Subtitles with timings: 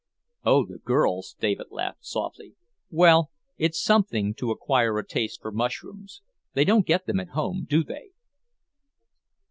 [0.43, 2.55] "Oh, the girls" David laughed softly.
[2.89, 6.23] "Well, it's something to acquire a taste for mushrooms.
[6.55, 8.09] They don't get them at home, do they?"